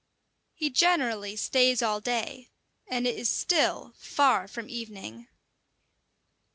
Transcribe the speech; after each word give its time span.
He 0.55 0.71
generally 0.71 1.35
stays 1.35 1.83
all 1.83 2.01
day, 2.01 2.49
and 2.87 3.05
it 3.05 3.15
is 3.15 3.29
still 3.29 3.93
far 3.99 4.47
from 4.47 4.67
evening. 4.67 5.27